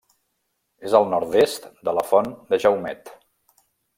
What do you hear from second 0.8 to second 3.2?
És al nord-est de la Font de Jaumet.